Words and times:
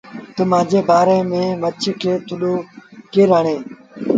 تا 0.35 0.41
مآݩجي 0.51 0.79
ڀآ 0.87 0.99
ريٚ 1.07 1.27
مڇ 1.61 1.81
کي 2.01 2.13
ٿڏو 2.27 2.53
ڪير 3.11 3.29
هڻي۔ 3.35 3.57